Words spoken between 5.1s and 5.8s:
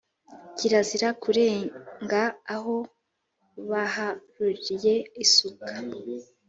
isuka,